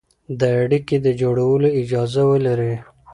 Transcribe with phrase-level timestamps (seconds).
[0.39, 2.73] د اړيکې د جوړولو اجازه ولري،